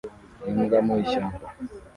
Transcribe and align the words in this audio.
Imbwa 0.49 0.77
mu 0.85 0.93
ishyamba 1.03 1.45